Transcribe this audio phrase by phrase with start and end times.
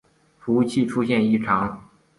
[0.39, 1.87] 服务器出现异常